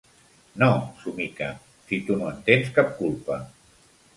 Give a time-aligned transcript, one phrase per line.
[0.61, 0.69] No
[1.01, 1.51] —somica—,
[1.91, 3.39] si tu no en tens cap culpa.